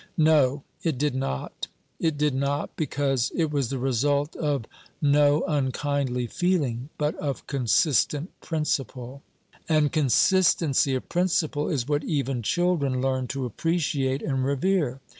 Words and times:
No, 0.17 0.63
it 0.81 0.97
did 0.97 1.13
not. 1.13 1.67
It 1.99 2.17
did 2.17 2.33
not, 2.33 2.75
because 2.75 3.31
it 3.35 3.51
was 3.51 3.69
the 3.69 3.77
result 3.77 4.35
of 4.35 4.65
no 4.99 5.43
unkindly 5.47 6.25
feeling, 6.25 6.89
but 6.97 7.13
of 7.17 7.45
consistent 7.45 8.31
principle; 8.41 9.21
and 9.69 9.91
consistency 9.91 10.95
of 10.95 11.07
principle 11.07 11.69
is 11.69 11.87
what 11.87 12.03
even 12.03 12.41
children 12.41 12.99
learn 12.99 13.27
to 13.27 13.45
appreciate 13.45 14.23
and 14.23 14.43
revere. 14.43 15.01